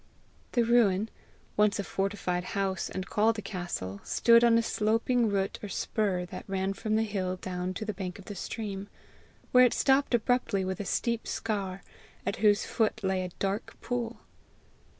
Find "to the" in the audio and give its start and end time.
7.75-7.93